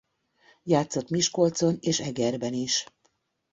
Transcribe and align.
Játszott 0.63 1.09
Miskolcon 1.09 1.77
és 1.79 1.99
Egerben 1.99 2.53
is. 2.53 2.85